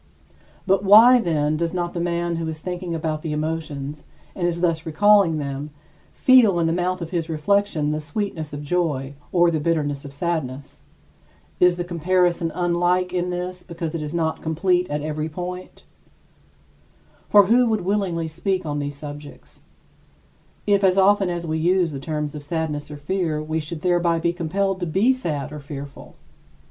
[0.65, 4.61] But why, then, does not the man who is thinking about the emotions, and is
[4.61, 5.69] thus recalling them,
[6.11, 10.11] feel in the mouth of his reflection the sweetness of joy or the bitterness of
[10.11, 10.81] sadness?
[11.59, 15.85] Is the comparison unlike in this because it is not complete at every point?
[17.29, 19.65] For who would willingly speak on these subjects,
[20.65, 24.33] if as often as we used the term sadness or fear, we should thereby be
[24.33, 26.15] compelled to be sad or fearful?